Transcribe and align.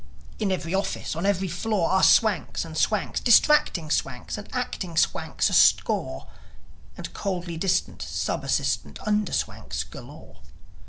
In 0.39 0.51
every 0.51 0.73
office, 0.73 1.15
on 1.15 1.27
every 1.27 1.47
floor 1.47 1.91
Are 1.91 2.01
Swanks, 2.01 2.65
and 2.65 2.75
Swanks, 2.75 3.19
distracting 3.19 3.91
Swanks, 3.91 4.35
And 4.35 4.49
Acting 4.51 4.97
Swanks 4.97 5.47
a 5.51 5.53
score, 5.53 6.25
And 6.97 7.13
coldly 7.13 7.55
distant, 7.55 8.01
sub 8.01 8.43
assistant 8.43 8.97
Under 9.07 9.31
Swanks 9.31 9.83
galore. 9.83 10.37